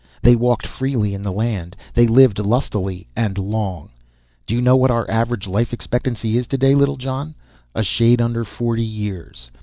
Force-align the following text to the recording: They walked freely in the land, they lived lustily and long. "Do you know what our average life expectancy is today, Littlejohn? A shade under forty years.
They 0.23 0.35
walked 0.35 0.65
freely 0.65 1.13
in 1.13 1.21
the 1.21 1.31
land, 1.31 1.75
they 1.93 2.07
lived 2.07 2.39
lustily 2.39 3.05
and 3.15 3.37
long. 3.37 3.89
"Do 4.47 4.55
you 4.55 4.59
know 4.59 4.75
what 4.75 4.89
our 4.89 5.07
average 5.11 5.45
life 5.45 5.73
expectancy 5.73 6.37
is 6.39 6.47
today, 6.47 6.73
Littlejohn? 6.73 7.35
A 7.75 7.83
shade 7.83 8.19
under 8.19 8.43
forty 8.43 8.81
years. 8.83 9.51